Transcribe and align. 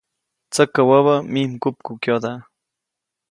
Tsäkä 0.51 0.81
wäbä 0.89 1.15
mij 1.31 1.47
mgupkukyoda. 1.51 2.31